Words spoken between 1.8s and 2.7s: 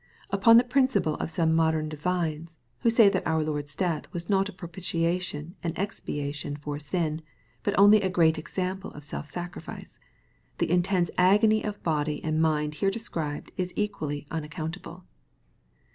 divines,